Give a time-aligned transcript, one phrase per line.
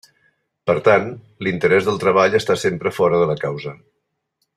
[0.69, 1.03] Per tant,
[1.47, 3.75] l'interès del treball està sempre fora de la causa.